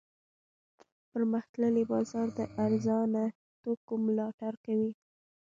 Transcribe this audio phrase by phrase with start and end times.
[1.09, 3.23] پرمختللی بازار د ارزانه
[3.61, 4.91] توکو ملاتړ کوي.